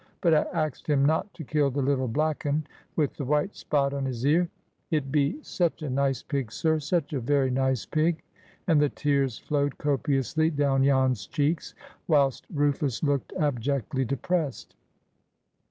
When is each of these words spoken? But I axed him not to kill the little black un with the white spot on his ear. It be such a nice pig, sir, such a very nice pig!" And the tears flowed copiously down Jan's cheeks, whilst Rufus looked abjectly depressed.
But 0.19 0.33
I 0.33 0.45
axed 0.65 0.87
him 0.87 1.05
not 1.05 1.31
to 1.35 1.43
kill 1.43 1.69
the 1.69 1.83
little 1.83 2.07
black 2.07 2.43
un 2.47 2.65
with 2.95 3.13
the 3.13 3.23
white 3.23 3.55
spot 3.55 3.93
on 3.93 4.03
his 4.05 4.25
ear. 4.25 4.49
It 4.89 5.11
be 5.11 5.37
such 5.43 5.83
a 5.83 5.91
nice 5.91 6.23
pig, 6.23 6.51
sir, 6.51 6.79
such 6.79 7.13
a 7.13 7.19
very 7.19 7.51
nice 7.51 7.85
pig!" 7.85 8.23
And 8.65 8.81
the 8.81 8.89
tears 8.89 9.37
flowed 9.37 9.77
copiously 9.77 10.49
down 10.49 10.83
Jan's 10.83 11.27
cheeks, 11.27 11.75
whilst 12.07 12.47
Rufus 12.51 13.03
looked 13.03 13.31
abjectly 13.33 14.03
depressed. 14.03 14.75